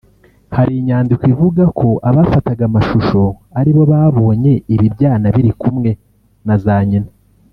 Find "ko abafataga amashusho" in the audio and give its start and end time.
1.79-3.21